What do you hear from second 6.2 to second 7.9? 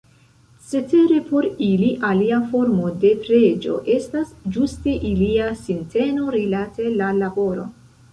rilate la laboron.